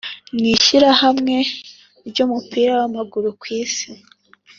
n’Ishyirahamwe 0.39 1.35
ry’Umupira 2.07 2.71
w’Amaguru 2.79 3.27
kwisi 3.41 3.87